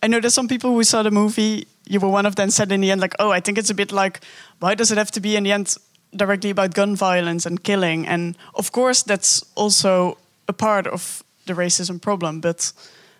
I 0.02 0.06
know 0.06 0.20
there's 0.20 0.34
some 0.34 0.48
people 0.48 0.70
who 0.70 0.84
saw 0.84 1.02
the 1.02 1.10
movie. 1.10 1.66
You 1.86 2.00
were 2.00 2.08
one 2.08 2.26
of 2.26 2.34
them. 2.34 2.50
Said 2.50 2.72
in 2.72 2.80
the 2.80 2.90
end, 2.90 3.00
like, 3.00 3.14
"Oh, 3.18 3.30
I 3.30 3.40
think 3.40 3.58
it's 3.58 3.70
a 3.70 3.74
bit 3.74 3.92
like, 3.92 4.20
why 4.60 4.74
does 4.74 4.90
it 4.90 4.98
have 4.98 5.10
to 5.12 5.20
be 5.20 5.36
in 5.36 5.44
the 5.44 5.52
end 5.52 5.76
directly 6.16 6.50
about 6.50 6.74
gun 6.74 6.96
violence 6.96 7.46
and 7.46 7.62
killing?" 7.62 8.06
And 8.06 8.36
of 8.54 8.70
course, 8.72 9.02
that's 9.02 9.44
also 9.54 10.18
a 10.46 10.52
part 10.52 10.86
of 10.86 11.22
the 11.46 11.54
racism 11.54 12.00
problem, 12.00 12.40
but 12.40 12.72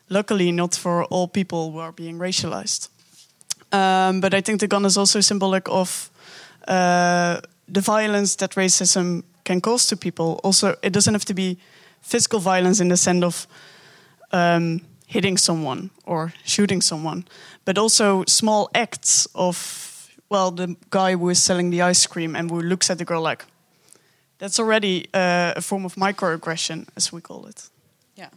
luckily 0.08 0.52
not 0.52 0.74
for 0.74 1.04
all 1.04 1.28
people 1.28 1.72
who 1.72 1.78
are 1.78 1.92
being 1.92 2.18
racialized. 2.18 2.88
Um, 3.72 4.20
but 4.20 4.34
I 4.34 4.40
think 4.40 4.60
the 4.60 4.68
gun 4.68 4.84
is 4.84 4.96
also 4.96 5.20
symbolic 5.20 5.68
of 5.68 6.10
uh, 6.66 7.40
the 7.72 7.80
violence 7.80 8.36
that 8.36 8.56
racism 8.56 9.22
can 9.44 9.60
cause 9.60 9.86
to 9.86 9.96
people. 9.96 10.40
Also, 10.44 10.74
it 10.82 10.92
doesn't 10.92 11.14
have 11.14 11.24
to 11.26 11.34
be 11.34 11.56
physical 12.00 12.40
violence 12.40 12.80
in 12.82 12.88
the 12.88 12.96
sense 12.96 13.24
of 13.24 13.46
um, 14.32 14.80
hitting 15.06 15.38
someone 15.38 15.90
or 16.04 16.32
shooting 16.44 16.82
someone, 16.82 17.24
but 17.64 17.78
also 17.78 18.24
small 18.26 18.68
acts 18.74 19.26
of, 19.34 20.10
well, 20.28 20.50
the 20.50 20.76
guy 20.90 21.16
who 21.16 21.28
is 21.30 21.42
selling 21.42 21.70
the 21.70 21.82
ice 21.82 22.06
cream 22.06 22.36
and 22.36 22.50
who 22.50 22.60
looks 22.60 22.90
at 22.90 22.98
the 22.98 23.04
girl 23.04 23.22
like, 23.22 23.44
that's 24.38 24.58
already 24.60 25.06
uh, 25.14 25.52
a 25.56 25.60
form 25.60 25.84
of 25.84 25.94
microaggression, 25.96 26.86
as 26.96 27.12
we 27.12 27.20
call 27.20 27.46
it. 27.46 27.70
Yeah. 28.16 28.28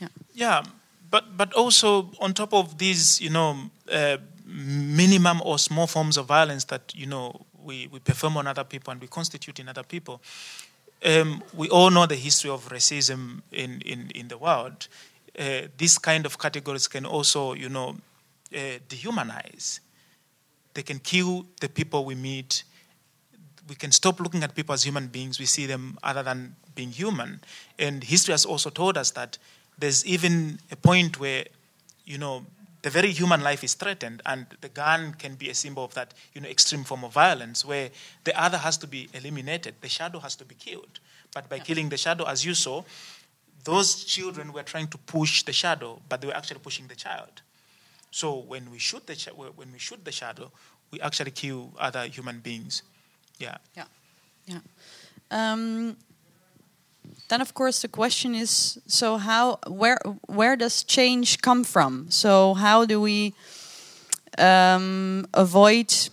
Yeah, 0.00 0.08
Yeah. 0.34 0.62
but 1.10 1.36
but 1.36 1.52
also 1.54 2.10
on 2.20 2.32
top 2.34 2.52
of 2.52 2.76
these, 2.78 3.20
you 3.20 3.30
know, 3.30 3.56
uh, 3.90 4.16
minimum 4.46 5.40
or 5.44 5.58
small 5.58 5.86
forms 5.86 6.16
of 6.16 6.26
violence 6.26 6.64
that 6.66 6.92
you 6.94 7.06
know 7.06 7.32
we, 7.62 7.88
we 7.88 7.98
perform 7.98 8.36
on 8.36 8.46
other 8.46 8.64
people 8.64 8.92
and 8.92 9.00
we 9.00 9.08
constitute 9.08 9.60
in 9.60 9.68
other 9.68 9.82
people. 9.82 10.20
Um, 11.04 11.42
we 11.54 11.68
all 11.68 11.90
know 11.90 12.06
the 12.06 12.14
history 12.14 12.50
of 12.50 12.68
racism 12.68 13.42
in, 13.50 13.80
in, 13.82 14.10
in 14.14 14.28
the 14.28 14.38
world. 14.38 14.88
Uh, 15.38 15.62
these 15.76 15.98
kind 15.98 16.26
of 16.26 16.38
categories 16.38 16.86
can 16.86 17.06
also, 17.06 17.54
you 17.54 17.68
know, 17.68 17.96
uh, 18.54 18.78
dehumanize. 18.88 19.80
They 20.74 20.82
can 20.82 20.98
kill 20.98 21.46
the 21.60 21.68
people 21.68 22.04
we 22.04 22.14
meet. 22.14 22.64
We 23.68 23.74
can 23.74 23.92
stop 23.92 24.20
looking 24.20 24.42
at 24.42 24.54
people 24.54 24.74
as 24.74 24.84
human 24.84 25.08
beings. 25.08 25.38
We 25.38 25.46
see 25.46 25.66
them 25.66 25.98
other 26.02 26.22
than 26.22 26.56
being 26.74 26.90
human. 26.90 27.40
And 27.78 28.04
history 28.04 28.32
has 28.32 28.44
also 28.44 28.70
told 28.70 28.96
us 28.96 29.10
that 29.12 29.38
there's 29.78 30.04
even 30.06 30.58
a 30.70 30.76
point 30.76 31.18
where, 31.18 31.44
you 32.04 32.18
know, 32.18 32.44
the 32.82 32.90
very 32.90 33.12
human 33.12 33.42
life 33.42 33.62
is 33.62 33.74
threatened, 33.74 34.22
and 34.26 34.46
the 34.60 34.68
gun 34.68 35.14
can 35.14 35.36
be 35.36 35.48
a 35.50 35.54
symbol 35.54 35.84
of 35.84 35.94
that, 35.94 36.14
you 36.34 36.40
know, 36.40 36.48
extreme 36.48 36.84
form 36.84 37.04
of 37.04 37.12
violence 37.12 37.64
where 37.64 37.90
the 38.24 38.40
other 38.40 38.58
has 38.58 38.76
to 38.78 38.86
be 38.86 39.08
eliminated, 39.14 39.74
the 39.80 39.88
shadow 39.88 40.18
has 40.18 40.34
to 40.36 40.44
be 40.44 40.56
killed. 40.56 40.98
But 41.32 41.48
by 41.48 41.56
yeah. 41.56 41.62
killing 41.62 41.88
the 41.88 41.96
shadow, 41.96 42.24
as 42.26 42.44
you 42.44 42.54
saw, 42.54 42.82
those 43.64 44.04
children 44.04 44.52
were 44.52 44.64
trying 44.64 44.88
to 44.88 44.98
push 44.98 45.44
the 45.44 45.52
shadow, 45.52 46.00
but 46.08 46.20
they 46.20 46.26
were 46.26 46.36
actually 46.36 46.60
pushing 46.60 46.88
the 46.88 46.96
child. 46.96 47.42
So 48.10 48.38
when 48.38 48.70
we 48.70 48.78
shoot 48.78 49.06
the 49.06 49.14
when 49.56 49.72
we 49.72 49.78
shoot 49.78 50.04
the 50.04 50.12
shadow, 50.12 50.50
we 50.90 51.00
actually 51.00 51.30
kill 51.30 51.72
other 51.78 52.06
human 52.06 52.40
beings. 52.40 52.82
Yeah. 53.38 53.56
Yeah. 53.76 53.84
Yeah. 54.46 54.58
Um, 55.30 55.96
then 57.28 57.40
of 57.40 57.54
course 57.54 57.82
the 57.82 57.88
question 57.88 58.34
is 58.34 58.78
so 58.86 59.16
how 59.16 59.58
where 59.66 59.98
where 60.26 60.56
does 60.56 60.84
change 60.84 61.40
come 61.40 61.64
from? 61.64 62.10
So 62.10 62.54
how 62.54 62.84
do 62.84 63.00
we 63.00 63.34
um, 64.38 65.26
avoid 65.34 66.10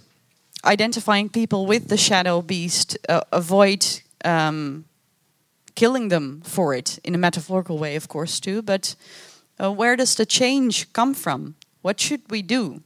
identifying 0.66 1.30
people 1.30 1.66
with 1.66 1.88
the 1.88 1.98
shadow 1.98 2.42
beast 2.42 2.98
uh, 3.08 3.22
avoid 3.32 3.86
um, 4.26 4.86
killing 5.76 6.10
them 6.10 6.42
for 6.44 6.74
it 6.74 7.00
in 7.04 7.16
a 7.16 7.18
metaphorical 7.18 7.78
way 7.78 7.96
of 7.96 8.08
course 8.08 8.40
too 8.40 8.62
but 8.62 8.96
uh, 9.60 9.72
where 9.72 9.96
does 9.96 10.16
the 10.16 10.26
change 10.26 10.92
come 10.94 11.14
from? 11.14 11.56
What 11.82 12.00
should 12.00 12.22
we 12.30 12.42
do 12.42 12.82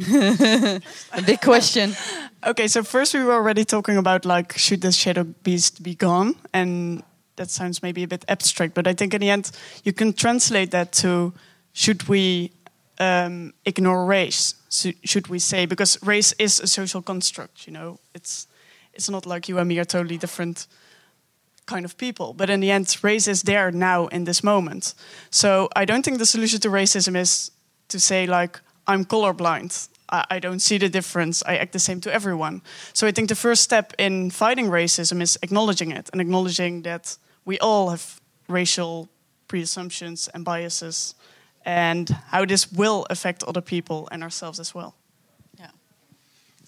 a 0.00 1.22
big 1.26 1.40
question 1.40 1.94
Okay, 2.46 2.68
so 2.68 2.82
first 2.82 3.12
we 3.12 3.22
were 3.22 3.34
already 3.34 3.66
talking 3.66 3.98
about 3.98 4.24
like 4.24 4.56
should 4.56 4.80
the 4.80 4.92
shadow 4.92 5.24
beast 5.24 5.82
be 5.82 5.94
gone, 5.94 6.36
and 6.54 7.02
that 7.36 7.50
sounds 7.50 7.82
maybe 7.82 8.02
a 8.02 8.08
bit 8.08 8.24
abstract, 8.28 8.74
but 8.74 8.86
I 8.86 8.94
think 8.94 9.12
in 9.12 9.20
the 9.20 9.28
end 9.28 9.50
you 9.84 9.92
can 9.92 10.14
translate 10.14 10.70
that 10.70 10.92
to 10.92 11.34
should 11.74 12.08
we 12.08 12.52
um, 12.98 13.52
ignore 13.66 14.06
race? 14.06 14.54
So 14.70 14.90
should 15.04 15.28
we 15.28 15.38
say 15.38 15.66
because 15.66 15.98
race 16.02 16.32
is 16.38 16.60
a 16.60 16.66
social 16.66 17.02
construct? 17.02 17.66
You 17.66 17.74
know, 17.74 17.98
it's 18.14 18.46
it's 18.94 19.10
not 19.10 19.26
like 19.26 19.48
you 19.48 19.58
and 19.58 19.68
me 19.68 19.78
are 19.78 19.84
totally 19.84 20.16
different 20.16 20.66
kind 21.66 21.84
of 21.84 21.98
people, 21.98 22.32
but 22.32 22.48
in 22.48 22.60
the 22.60 22.70
end, 22.70 22.96
race 23.02 23.28
is 23.28 23.42
there 23.42 23.70
now 23.70 24.06
in 24.06 24.24
this 24.24 24.42
moment. 24.42 24.94
So 25.30 25.68
I 25.76 25.84
don't 25.84 26.02
think 26.02 26.18
the 26.18 26.26
solution 26.26 26.58
to 26.60 26.70
racism 26.70 27.16
is 27.16 27.50
to 27.88 28.00
say 28.00 28.26
like 28.26 28.60
I'm 28.86 29.04
colorblind 29.04 29.88
I, 30.10 30.24
I 30.30 30.38
don't 30.38 30.60
see 30.60 30.78
the 30.78 30.88
difference. 30.88 31.42
I 31.46 31.56
act 31.56 31.72
the 31.72 31.78
same 31.78 32.00
to 32.02 32.12
everyone. 32.12 32.62
So 32.92 33.06
I 33.06 33.12
think 33.12 33.28
the 33.28 33.34
first 33.34 33.62
step 33.62 33.92
in 33.98 34.30
fighting 34.30 34.66
racism 34.66 35.22
is 35.22 35.38
acknowledging 35.42 35.92
it 35.92 36.10
and 36.12 36.20
acknowledging 36.20 36.82
that 36.82 37.16
we 37.44 37.58
all 37.58 37.90
have 37.90 38.20
racial 38.48 39.08
preassumptions 39.48 40.28
and 40.34 40.44
biases 40.44 41.14
and 41.64 42.08
how 42.28 42.44
this 42.44 42.72
will 42.72 43.06
affect 43.10 43.42
other 43.44 43.60
people 43.60 44.08
and 44.10 44.22
ourselves 44.22 44.60
as 44.60 44.74
well. 44.74 44.94
Yeah. 45.58 45.70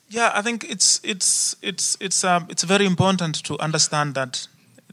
Yeah, 0.08 0.30
I 0.34 0.42
think 0.42 0.64
it's 0.64 1.00
it's 1.02 1.56
it's 1.62 1.96
it's 2.00 2.24
um, 2.24 2.46
it's 2.50 2.64
very 2.64 2.86
important 2.86 3.42
to 3.44 3.58
understand 3.58 4.14
that 4.14 4.48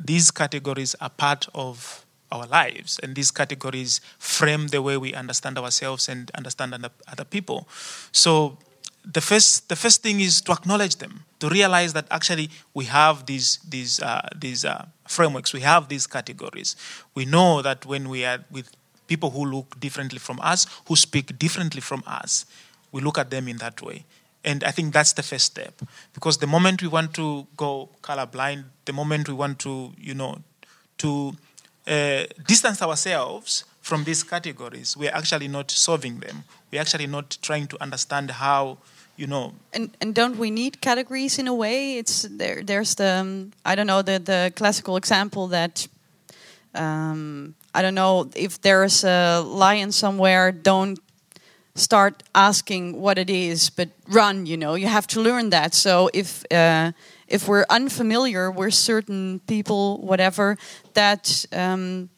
these 0.06 0.32
categories 0.32 0.96
are 1.02 1.10
part 1.10 1.50
of 1.54 2.06
our 2.32 2.46
lives. 2.48 3.00
And 3.02 3.16
these 3.16 3.32
categories 3.32 4.02
frame 4.18 4.68
the 4.68 4.82
way 4.82 4.98
we 4.98 5.14
understand 5.14 5.58
ourselves 5.58 6.10
and 6.10 6.32
understand 6.36 6.74
other 7.08 7.24
people. 7.24 7.68
So 8.12 8.58
the 9.06 9.22
first, 9.22 9.70
the 9.70 9.76
first 9.76 10.04
thing 10.04 10.20
is 10.20 10.42
to 10.42 10.52
acknowledge 10.52 10.98
them, 10.98 11.24
to 11.40 11.50
realize 11.50 11.94
that 11.94 12.06
actually 12.12 12.50
we 12.74 12.86
have 12.86 13.26
these, 13.26 13.60
these, 13.68 14.00
uh, 14.02 14.28
these 14.36 14.66
uh, 14.66 14.86
frameworks, 15.08 15.54
we 15.54 15.62
have 15.62 15.90
these 15.90 16.06
categories. 16.06 16.76
We 17.16 17.26
know 17.26 17.62
that 17.62 17.86
when 17.86 18.10
we 18.10 18.26
are 18.26 18.40
with 18.52 18.76
people 19.08 19.32
who 19.32 19.46
look 19.46 19.80
differently 19.80 20.20
from 20.20 20.40
us, 20.42 20.68
who 20.88 20.96
speak 20.96 21.40
differently 21.40 21.82
from 21.82 22.04
us, 22.06 22.46
we 22.92 23.02
look 23.02 23.18
at 23.18 23.30
them 23.32 23.48
in 23.48 23.58
that 23.58 23.82
way. 23.82 24.06
And 24.44 24.64
I 24.64 24.72
think 24.72 24.94
that's 24.94 25.14
the 25.14 25.24
first 25.24 25.46
step. 25.46 25.82
Because 26.14 26.38
the 26.38 26.48
moment 26.48 26.82
we 26.82 26.88
want 26.88 27.14
to 27.16 27.46
go 27.58 27.90
colorblind, 28.02 28.66
the 28.86 28.94
moment 28.94 29.28
we 29.28 29.34
want 29.34 29.60
to, 29.60 29.94
you 29.98 30.14
know, 30.14 30.40
to 31.00 31.34
uh, 31.90 32.26
distance 32.48 32.82
ourselves 32.82 33.66
from 33.82 34.04
these 34.04 34.24
categories, 34.24 34.96
we're 34.96 35.12
actually 35.14 35.48
not 35.48 35.72
solving 35.72 36.20
them. 36.20 36.44
We're 36.72 36.82
actually 36.82 37.08
not 37.08 37.38
trying 37.42 37.68
to 37.68 37.82
understand 37.82 38.32
how, 38.32 38.78
you 39.18 39.28
know. 39.28 39.54
And 39.74 39.90
and 40.00 40.14
don't 40.14 40.38
we 40.38 40.52
need 40.52 40.82
categories 40.82 41.40
in 41.40 41.48
a 41.48 41.54
way? 41.54 41.98
It's 41.98 42.28
there. 42.30 42.64
There's 42.64 42.96
the 42.96 43.20
um, 43.22 43.52
I 43.66 43.76
don't 43.76 43.88
know 43.88 44.04
the 44.04 44.20
the 44.20 44.52
classical 44.56 44.96
example 44.98 45.48
that. 45.48 45.88
Um, 46.76 47.56
I 47.74 47.82
don't 47.82 47.96
know 47.96 48.30
if 48.36 48.62
there's 48.62 49.04
a 49.04 49.42
lion 49.42 49.92
somewhere. 49.92 50.52
Don't 50.52 51.00
start 51.76 52.24
asking 52.34 53.02
what 53.02 53.18
it 53.18 53.30
is, 53.30 53.70
but 53.70 53.90
run. 54.08 54.46
You 54.46 54.58
know, 54.58 54.76
you 54.76 54.88
have 54.88 55.08
to 55.08 55.22
learn 55.22 55.50
that. 55.50 55.74
So 55.74 56.10
if 56.14 56.44
uh, 56.52 56.92
if 57.30 57.48
we're 57.48 57.66
unfamiliar 57.70 58.52
with 58.52 58.74
certain 58.74 59.40
people, 59.48 60.00
whatever, 60.00 60.58
that 60.94 61.46
um, 61.54 62.10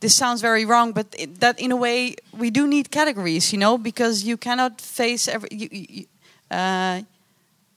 this 0.00 0.14
sounds 0.14 0.40
very 0.40 0.64
wrong, 0.64 0.92
but 0.92 1.06
it, 1.16 1.40
that 1.40 1.60
in 1.60 1.70
a 1.70 1.76
way 1.76 2.16
we 2.36 2.50
do 2.50 2.66
need 2.66 2.90
categories, 2.90 3.52
you 3.52 3.58
know, 3.58 3.78
because 3.78 4.24
you 4.24 4.36
cannot 4.36 4.80
face 4.80 5.28
every. 5.28 5.48
You, 5.52 5.68
you, 5.70 6.04
uh, 6.50 7.02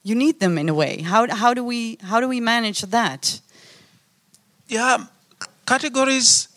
you 0.02 0.14
need 0.14 0.38
them 0.38 0.56
in 0.56 0.68
a 0.68 0.74
way. 0.74 1.02
How 1.02 1.26
how 1.34 1.52
do 1.52 1.64
we 1.64 1.98
how 2.02 2.20
do 2.20 2.28
we 2.28 2.40
manage 2.40 2.82
that? 2.82 3.40
Yeah, 4.68 5.06
categories 5.66 6.48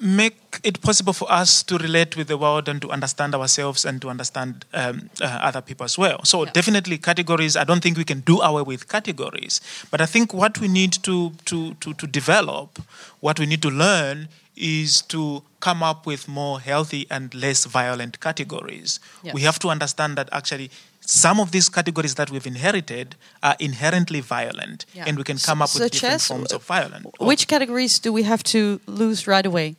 make 0.00 0.60
it 0.64 0.80
possible 0.80 1.12
for 1.12 1.30
us 1.30 1.62
to 1.64 1.76
relate 1.78 2.16
with 2.16 2.28
the 2.28 2.36
world 2.36 2.68
and 2.68 2.80
to 2.82 2.90
understand 2.90 3.34
ourselves 3.34 3.84
and 3.84 4.00
to 4.00 4.08
understand 4.08 4.64
um, 4.72 5.10
uh, 5.20 5.24
other 5.24 5.60
people 5.60 5.84
as 5.84 5.98
well. 5.98 6.24
So 6.24 6.44
yeah. 6.44 6.52
definitely 6.52 6.98
categories. 6.98 7.56
I 7.56 7.64
don't 7.64 7.82
think 7.82 7.96
we 7.96 8.04
can 8.04 8.20
do 8.20 8.40
away 8.40 8.62
with 8.62 8.88
categories, 8.88 9.60
but 9.90 10.00
I 10.00 10.06
think 10.06 10.32
what 10.32 10.58
we 10.60 10.68
need 10.68 10.92
to 11.04 11.32
to 11.46 11.74
to, 11.74 11.94
to 11.94 12.06
develop, 12.06 12.78
what 13.20 13.38
we 13.38 13.46
need 13.46 13.62
to 13.62 13.70
learn 13.70 14.28
is 14.56 15.02
to 15.02 15.42
come 15.60 15.82
up 15.82 16.06
with 16.06 16.28
more 16.28 16.60
healthy 16.60 17.06
and 17.10 17.32
less 17.34 17.64
violent 17.64 18.20
categories. 18.20 19.00
Yes. 19.22 19.34
We 19.34 19.42
have 19.42 19.58
to 19.60 19.68
understand 19.68 20.16
that 20.16 20.28
actually 20.32 20.70
some 21.00 21.40
of 21.40 21.52
these 21.52 21.68
categories 21.68 22.16
that 22.16 22.30
we've 22.30 22.46
inherited 22.46 23.16
are 23.42 23.56
inherently 23.58 24.20
violent, 24.20 24.84
yeah. 24.92 25.04
and 25.06 25.16
we 25.16 25.24
can 25.24 25.38
come 25.38 25.62
up 25.62 25.70
with 25.74 25.90
different 25.90 26.20
forms 26.20 26.52
of 26.52 26.62
violence. 26.64 27.06
Which 27.18 27.48
categories 27.48 27.98
do 27.98 28.12
we 28.12 28.24
have 28.24 28.42
to 28.44 28.80
lose 28.86 29.26
right 29.26 29.46
away? 29.46 29.76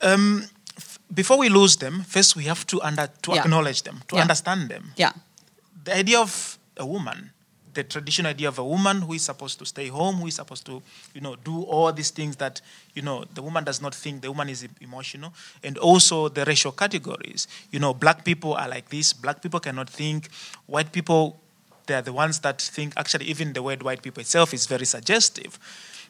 Um, 0.00 0.44
before 1.12 1.38
we 1.38 1.48
lose 1.48 1.76
them, 1.76 2.02
first 2.02 2.36
we 2.36 2.44
have 2.44 2.66
to 2.66 2.80
under 2.82 3.08
to 3.22 3.32
yeah. 3.32 3.40
acknowledge 3.40 3.82
them, 3.82 4.02
to 4.08 4.16
yeah. 4.16 4.22
understand 4.22 4.68
them. 4.68 4.92
Yeah. 4.96 5.12
The 5.84 5.96
idea 5.96 6.20
of 6.20 6.58
a 6.76 6.84
woman, 6.84 7.30
the 7.74 7.84
traditional 7.84 8.30
idea 8.30 8.48
of 8.48 8.58
a 8.58 8.64
woman 8.64 9.02
who 9.02 9.12
is 9.12 9.22
supposed 9.22 9.58
to 9.58 9.66
stay 9.66 9.88
home, 9.88 10.16
who 10.16 10.26
is 10.26 10.34
supposed 10.34 10.66
to, 10.66 10.82
you 11.14 11.20
know, 11.20 11.36
do 11.36 11.62
all 11.62 11.92
these 11.92 12.10
things 12.10 12.36
that, 12.36 12.60
you 12.94 13.02
know, 13.02 13.24
the 13.34 13.42
woman 13.42 13.64
does 13.64 13.80
not 13.80 13.94
think 13.94 14.22
the 14.22 14.28
woman 14.28 14.48
is 14.48 14.66
emotional, 14.80 15.32
and 15.62 15.78
also 15.78 16.28
the 16.28 16.44
racial 16.44 16.72
categories. 16.72 17.46
You 17.70 17.78
know, 17.78 17.94
black 17.94 18.24
people 18.24 18.54
are 18.54 18.68
like 18.68 18.88
this. 18.88 19.12
Black 19.12 19.42
people 19.42 19.60
cannot 19.60 19.90
think. 19.90 20.28
White 20.66 20.90
people, 20.90 21.38
they 21.86 21.94
are 21.94 22.02
the 22.02 22.12
ones 22.12 22.40
that 22.40 22.60
think. 22.60 22.94
Actually, 22.96 23.26
even 23.26 23.52
the 23.52 23.62
word 23.62 23.82
white 23.82 24.02
people 24.02 24.20
itself 24.20 24.52
is 24.54 24.66
very 24.66 24.86
suggestive. 24.86 25.58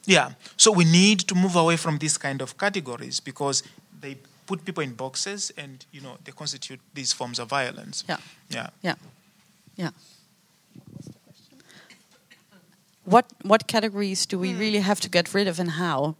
Yeah. 0.07 0.31
So 0.57 0.73
we 0.73 0.85
need 0.85 1.21
to 1.29 1.35
move 1.35 1.57
away 1.57 1.77
from 1.77 1.99
these 1.99 2.17
kind 2.19 2.41
of 2.41 2.57
categories 2.57 3.21
because 3.21 3.63
they 4.01 4.17
put 4.47 4.65
people 4.65 4.83
in 4.83 4.95
boxes 4.95 5.53
and 5.57 5.85
you 5.93 6.01
know 6.01 6.17
they 6.25 6.33
constitute 6.33 6.81
these 6.95 7.13
forms 7.13 7.39
of 7.39 7.49
violence. 7.49 8.05
Yeah. 8.09 8.19
Yeah. 8.49 8.69
Yeah. 8.83 8.95
Yeah. 9.77 9.91
What 13.05 13.27
what 13.43 13.67
categories 13.67 14.27
do 14.27 14.39
we 14.39 14.53
hmm. 14.53 14.59
really 14.59 14.81
have 14.81 15.01
to 15.01 15.09
get 15.09 15.35
rid 15.35 15.49
of 15.49 15.61
and 15.61 15.71
how? 15.71 16.15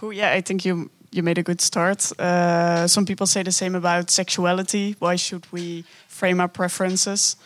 Who, 0.00 0.12
yeah, 0.12 0.32
I 0.32 0.40
think 0.40 0.64
you 0.64 0.90
you 1.12 1.22
made 1.22 1.38
a 1.38 1.42
good 1.42 1.60
start. 1.60 2.12
Uh, 2.18 2.86
some 2.86 3.04
people 3.04 3.26
say 3.26 3.42
the 3.42 3.52
same 3.52 3.74
about 3.74 4.10
sexuality. 4.10 4.96
Why 4.98 5.16
should 5.16 5.44
we 5.52 5.84
frame 6.08 6.40
our 6.40 6.48
preferences? 6.48 7.36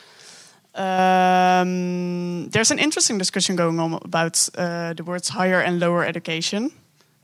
Um, 0.75 2.49
there's 2.51 2.71
an 2.71 2.79
interesting 2.79 3.19
discussion 3.19 3.57
going 3.57 3.79
on 3.79 3.95
about 4.03 4.49
uh, 4.59 4.93
the 4.93 5.05
words 5.05 5.29
higher 5.29 5.61
and 5.61 5.79
lower 5.79 6.05
education. 6.05 6.73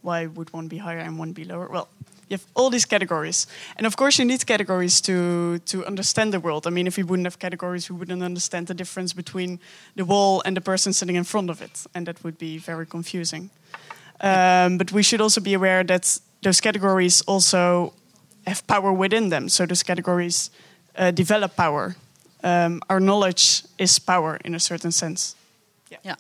Why 0.03 0.27
would 0.27 0.53
one 0.53 0.69
be 0.69 0.79
higher 0.79 0.99
and 0.99 1.19
one 1.19 1.33
be 1.33 1.45
lower? 1.45 1.69
Well, 1.69 1.89
you 2.29 2.37
have 2.37 2.47
all 2.55 2.71
these 2.71 2.87
categories, 2.87 3.49
and 3.77 3.87
of 3.87 3.97
course, 3.97 4.19
you 4.19 4.25
need 4.25 4.47
categories 4.47 5.01
to 5.01 5.59
to 5.67 5.85
understand 5.85 6.33
the 6.33 6.39
world. 6.39 6.67
I 6.67 6.71
mean, 6.71 6.87
if 6.87 6.97
we 6.97 7.03
wouldn't 7.03 7.27
have 7.27 7.39
categories, 7.39 7.91
we 7.91 7.97
wouldn't 7.97 8.23
understand 8.23 8.67
the 8.67 8.75
difference 8.75 9.13
between 9.13 9.59
the 9.97 10.05
wall 10.05 10.43
and 10.45 10.57
the 10.57 10.61
person 10.61 10.93
sitting 10.93 11.17
in 11.17 11.25
front 11.25 11.51
of 11.51 11.61
it, 11.61 11.87
and 11.93 12.07
that 12.07 12.23
would 12.23 12.39
be 12.39 12.59
very 12.59 12.87
confusing. 12.87 13.51
Um, 14.21 14.79
but 14.79 14.93
we 14.93 15.03
should 15.03 15.21
also 15.21 15.41
be 15.41 15.55
aware 15.55 15.83
that 15.85 16.21
those 16.43 16.61
categories 16.61 17.23
also 17.23 17.93
have 18.47 18.65
power 18.67 18.93
within 18.93 19.31
them. 19.31 19.49
So 19.49 19.67
those 19.67 19.83
categories 19.83 20.51
uh, 20.97 21.11
develop 21.11 21.57
power. 21.57 21.97
Um, 22.43 22.83
our 22.89 23.01
knowledge 23.01 23.65
is 23.79 23.99
power 23.99 24.39
in 24.45 24.55
a 24.55 24.61
certain 24.61 24.93
sense. 24.93 25.35
Yeah. 25.91 25.99
yeah. 26.03 26.15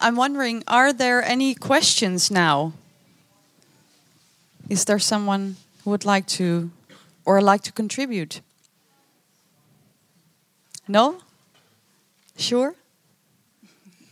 I'm 0.00 0.16
wondering, 0.16 0.64
are 0.66 0.92
there 0.92 1.22
any 1.22 1.54
questions 1.54 2.30
now? 2.30 2.72
Is 4.68 4.84
there 4.84 4.98
someone 4.98 5.56
who 5.84 5.90
would 5.90 6.04
like 6.04 6.26
to 6.38 6.70
or 7.24 7.40
like 7.40 7.62
to 7.62 7.72
contribute? 7.72 8.40
No? 10.88 11.18
Sure? 12.36 12.74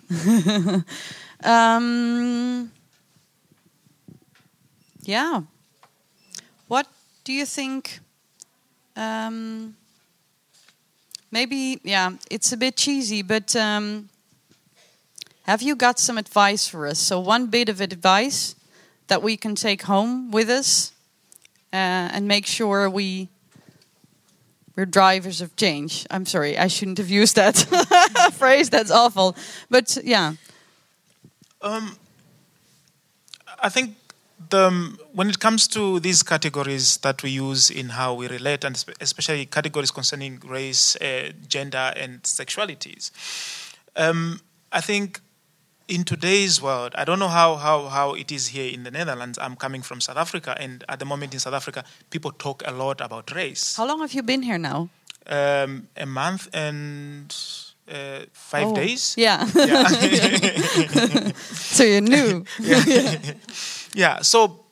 um, 1.42 2.70
yeah. 5.02 5.42
What 6.68 6.86
do 7.24 7.32
you 7.32 7.46
think? 7.46 8.00
Um, 8.96 9.76
maybe, 11.30 11.80
yeah, 11.84 12.12
it's 12.30 12.52
a 12.52 12.56
bit 12.56 12.76
cheesy, 12.76 13.22
but 13.22 13.54
um, 13.56 14.08
have 15.42 15.62
you 15.62 15.74
got 15.76 15.98
some 15.98 16.18
advice 16.18 16.68
for 16.68 16.86
us? 16.86 16.98
So, 16.98 17.20
one 17.20 17.46
bit 17.46 17.68
of 17.68 17.80
advice 17.80 18.54
that 19.08 19.22
we 19.22 19.36
can 19.36 19.54
take 19.54 19.82
home 19.82 20.30
with 20.30 20.48
us 20.48 20.92
uh, 21.72 21.76
and 22.12 22.28
make 22.28 22.46
sure 22.46 22.88
we 22.88 23.28
we're 24.76 24.86
drivers 24.86 25.40
of 25.40 25.56
change. 25.56 26.06
I'm 26.10 26.24
sorry, 26.24 26.56
I 26.56 26.68
shouldn't 26.68 26.98
have 26.98 27.10
used 27.10 27.36
that 27.36 27.56
phrase. 28.32 28.70
That's 28.70 28.90
awful. 28.90 29.36
But 29.68 29.98
yeah. 30.02 30.34
Um, 31.60 31.96
I 33.62 33.68
think 33.68 33.96
the, 34.48 34.66
um, 34.66 34.98
when 35.12 35.28
it 35.28 35.38
comes 35.38 35.68
to 35.68 36.00
these 36.00 36.22
categories 36.22 36.96
that 36.98 37.22
we 37.22 37.30
use 37.30 37.70
in 37.70 37.90
how 37.90 38.14
we 38.14 38.28
relate, 38.28 38.64
and 38.64 38.82
especially 39.00 39.46
categories 39.46 39.90
concerning 39.90 40.40
race, 40.44 40.96
uh, 40.96 41.32
gender, 41.46 41.92
and 41.96 42.22
sexualities, 42.22 43.10
um, 43.96 44.40
I 44.72 44.80
think 44.80 45.20
in 45.88 46.04
today's 46.04 46.62
world, 46.62 46.92
I 46.94 47.04
don't 47.04 47.18
know 47.18 47.28
how, 47.28 47.56
how, 47.56 47.88
how 47.88 48.14
it 48.14 48.30
is 48.30 48.48
here 48.48 48.72
in 48.72 48.84
the 48.84 48.90
Netherlands. 48.90 49.38
I'm 49.38 49.56
coming 49.56 49.82
from 49.82 50.00
South 50.00 50.16
Africa, 50.16 50.56
and 50.58 50.84
at 50.88 51.00
the 51.00 51.04
moment 51.04 51.34
in 51.34 51.40
South 51.40 51.54
Africa, 51.54 51.84
people 52.10 52.30
talk 52.30 52.62
a 52.64 52.72
lot 52.72 53.00
about 53.00 53.34
race. 53.34 53.76
How 53.76 53.86
long 53.86 54.00
have 54.00 54.12
you 54.12 54.22
been 54.22 54.42
here 54.42 54.58
now? 54.58 54.88
Um, 55.26 55.88
a 55.96 56.06
month 56.06 56.48
and 56.54 57.34
uh, 57.90 58.20
five 58.32 58.68
oh, 58.68 58.74
days. 58.74 59.14
Yeah. 59.18 59.46
yeah. 59.54 59.86
so 61.34 61.84
you're 61.84 62.00
new. 62.00 62.44
yeah. 62.60 62.84
yeah. 62.86 63.32
Yeah, 63.94 64.22
so 64.22 64.64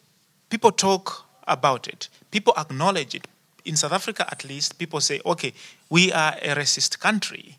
people 0.51 0.73
talk 0.73 1.27
about 1.47 1.89
it. 1.89 2.09
People 2.31 2.55
acknowledge 2.57 3.15
it. 3.15 3.27
In 3.65 3.77
South 3.77 3.93
Africa, 3.93 4.27
at 4.31 4.45
least, 4.45 4.79
people 4.79 5.01
say, 5.01 5.21
"Okay, 5.25 5.53
we 5.91 6.13
are 6.13 6.35
a 6.41 6.55
racist 6.55 7.01
country," 7.01 7.59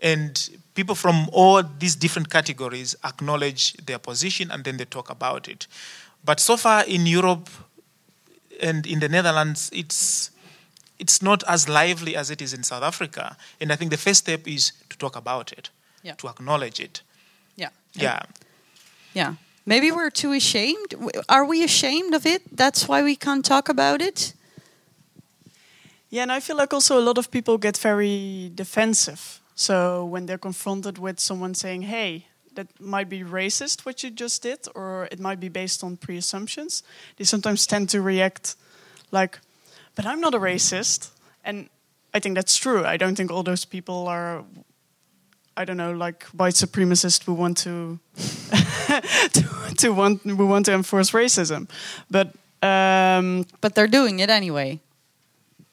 and 0.00 0.50
people 0.74 0.94
from 0.94 1.28
all 1.32 1.62
these 1.62 1.96
different 1.96 2.30
categories 2.30 2.94
acknowledge 3.04 3.72
their 3.86 3.98
position, 3.98 4.50
and 4.50 4.64
then 4.64 4.76
they 4.76 4.84
talk 4.84 5.10
about 5.10 5.48
it. 5.48 5.66
But 6.24 6.40
so 6.40 6.56
far 6.56 6.84
in 6.84 7.06
Europe 7.06 7.48
and 8.60 8.86
in 8.86 9.00
the 9.00 9.08
Netherlands, 9.08 9.70
it's 9.72 10.30
it's 10.98 11.20
not 11.20 11.42
as 11.48 11.68
lively 11.68 12.16
as 12.16 12.30
it 12.30 12.40
is 12.40 12.54
in 12.54 12.62
South 12.62 12.82
Africa. 12.82 13.36
And 13.60 13.72
I 13.72 13.76
think 13.76 13.90
the 13.90 13.96
first 13.96 14.20
step 14.20 14.46
is 14.46 14.72
to 14.90 14.96
talk 14.96 15.16
about 15.16 15.52
it, 15.52 15.70
yeah. 16.02 16.14
to 16.14 16.28
acknowledge 16.28 16.80
it. 16.80 17.02
Yeah. 17.56 17.70
Yeah. 17.94 18.22
Yeah. 19.12 19.34
Maybe 19.66 19.90
we're 19.90 20.10
too 20.10 20.32
ashamed. 20.32 20.94
Are 21.28 21.44
we 21.44 21.64
ashamed 21.64 22.14
of 22.14 22.26
it? 22.26 22.42
That's 22.56 22.86
why 22.86 23.02
we 23.02 23.16
can't 23.16 23.44
talk 23.44 23.68
about 23.68 24.02
it? 24.02 24.34
Yeah, 26.10 26.22
and 26.22 26.32
I 26.32 26.40
feel 26.40 26.56
like 26.56 26.74
also 26.74 26.98
a 26.98 27.02
lot 27.02 27.18
of 27.18 27.30
people 27.30 27.58
get 27.58 27.76
very 27.78 28.50
defensive. 28.54 29.40
So 29.54 30.04
when 30.04 30.26
they're 30.26 30.38
confronted 30.38 30.98
with 30.98 31.18
someone 31.18 31.54
saying, 31.54 31.82
hey, 31.82 32.26
that 32.54 32.68
might 32.78 33.08
be 33.08 33.22
racist 33.22 33.84
what 33.84 34.02
you 34.02 34.10
just 34.10 34.42
did, 34.42 34.68
or 34.74 35.08
it 35.10 35.18
might 35.18 35.40
be 35.40 35.48
based 35.48 35.82
on 35.82 35.96
pre 35.96 36.16
assumptions, 36.16 36.82
they 37.16 37.24
sometimes 37.24 37.66
tend 37.66 37.88
to 37.90 38.00
react 38.00 38.56
like, 39.10 39.40
but 39.94 40.06
I'm 40.06 40.20
not 40.20 40.34
a 40.34 40.38
racist. 40.38 41.10
And 41.44 41.68
I 42.12 42.20
think 42.20 42.36
that's 42.36 42.56
true. 42.56 42.84
I 42.84 42.96
don't 42.96 43.16
think 43.16 43.30
all 43.30 43.42
those 43.42 43.64
people 43.64 44.06
are, 44.08 44.44
I 45.56 45.64
don't 45.64 45.76
know, 45.76 45.92
like 45.92 46.24
white 46.24 46.54
supremacists 46.54 47.24
who 47.24 47.34
want 47.34 47.58
to, 47.58 47.98
to, 49.32 49.74
to, 49.76 49.88
want 49.92 50.22
who 50.22 50.46
want 50.46 50.66
to 50.66 50.72
enforce 50.72 51.10
racism, 51.12 51.68
but 52.10 52.28
um, 52.62 53.46
but 53.60 53.74
they're 53.74 53.88
doing 53.88 54.20
it 54.20 54.30
anyway. 54.30 54.80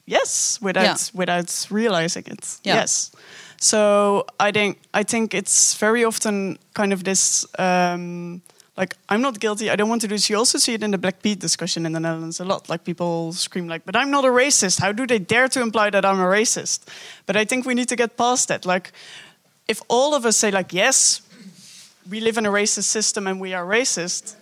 Yes, 0.06 0.60
without 0.62 0.84
yeah. 0.84 0.98
without 1.14 1.68
realizing 1.70 2.24
it. 2.28 2.60
Yeah. 2.64 2.76
Yes. 2.76 3.12
So 3.58 4.26
I 4.40 4.52
think 4.52 4.80
I 4.94 5.04
think 5.04 5.34
it's 5.34 5.76
very 5.76 6.04
often 6.04 6.58
kind 6.74 6.92
of 6.94 7.04
this 7.04 7.46
um, 7.60 8.42
like 8.76 8.96
I'm 9.10 9.22
not 9.22 9.40
guilty. 9.40 9.70
I 9.70 9.76
don't 9.76 9.90
want 9.90 10.02
to 10.02 10.08
do 10.08 10.16
this. 10.16 10.30
You 10.30 10.38
also 10.38 10.58
see 10.58 10.74
it 10.74 10.84
in 10.84 10.92
the 10.92 10.98
Black 10.98 11.22
Pete 11.22 11.40
discussion 11.40 11.86
in 11.86 11.92
the 11.92 12.00
Netherlands 12.00 12.40
a 12.40 12.46
lot. 12.46 12.70
Like 12.70 12.84
people 12.84 13.34
scream 13.34 13.68
like, 13.68 13.86
"But 13.86 13.96
I'm 13.96 14.10
not 14.10 14.26
a 14.26 14.30
racist. 14.30 14.80
How 14.80 14.92
do 14.92 15.06
they 15.06 15.20
dare 15.20 15.48
to 15.50 15.62
imply 15.62 15.92
that 15.92 16.04
I'm 16.04 16.20
a 16.20 16.26
racist?" 16.26 16.80
But 17.26 17.36
I 17.36 17.46
think 17.46 17.66
we 17.66 17.74
need 17.74 17.88
to 17.90 17.96
get 17.96 18.18
past 18.18 18.48
that. 18.48 18.66
Like, 18.66 18.92
if 19.68 19.82
all 19.88 20.16
of 20.16 20.26
us 20.26 20.38
say 20.38 20.52
like, 20.52 20.74
"Yes, 20.74 21.22
we 22.10 22.20
live 22.20 22.38
in 22.38 22.46
a 22.46 22.52
racist 22.52 22.84
system 22.86 23.28
and 23.28 23.42
we 23.42 23.54
are 23.54 23.66
racist," 23.66 24.36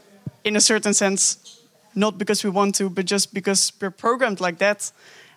in 0.43 0.56
a 0.56 0.62
certain 0.62 0.93
sense, 0.93 1.60
not 1.95 2.17
because 2.17 2.43
we 2.43 2.50
want 2.50 2.76
to, 2.76 2.89
but 2.89 3.06
just 3.06 3.34
because 3.34 3.72
we're 3.82 3.91
programmed 3.91 4.39
like 4.39 4.58
that, 4.58 4.91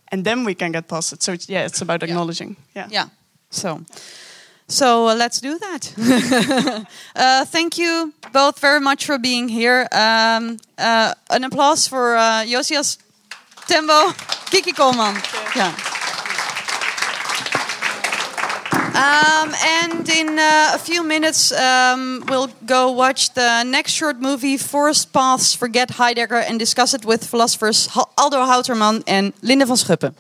and 0.09 0.25
then 0.25 0.45
we 0.45 0.55
can 0.55 0.73
get 0.73 0.89
past 0.89 1.13
it. 1.13 1.23
So 1.23 1.33
it's, 1.33 1.49
yeah, 1.49 1.67
it's 1.67 1.83
about 1.83 2.03
acknowledging. 2.03 2.57
Yeah. 2.75 2.89
Yeah. 2.91 3.09
So. 3.51 3.81
So 4.69 5.09
uh, 5.09 5.15
let's 5.15 5.41
do 5.41 5.59
that. 5.59 6.87
uh, 7.17 7.45
thank 7.45 7.77
you 7.77 8.15
both 8.33 8.59
very 8.59 8.81
much 8.81 9.05
for 9.05 9.19
being 9.19 9.49
here. 9.49 9.87
Um, 9.93 10.59
uh, 10.79 11.15
an 11.29 11.45
applause 11.45 11.87
for 11.87 12.17
uh, 12.17 12.45
Josias 12.47 12.99
Tembo, 13.67 14.13
Kiki 14.51 14.73
Koolman. 14.73 15.15
Yeah. 15.55 15.92
Um, 18.95 19.55
and 19.65 20.07
in 20.09 20.39
uh, 20.39 20.73
a 20.75 20.79
few 20.79 21.03
minutes, 21.03 21.51
um, 21.53 22.25
we'll 22.29 22.51
go 22.67 22.91
watch 22.91 23.33
the 23.33 23.63
next 23.65 23.93
short 23.93 24.21
movie, 24.21 24.59
Forest 24.59 25.15
Paths 25.15 25.55
Forget 25.55 25.93
Heidegger, 25.93 26.37
and 26.37 26.59
discuss 26.59 26.93
it 26.93 27.05
with 27.07 27.25
philosophers 27.25 27.89
Aldo 28.19 28.45
Houterman 28.45 29.03
and 29.07 29.33
Linde 29.41 29.67
van 29.67 29.77
Schuppen. 29.77 30.15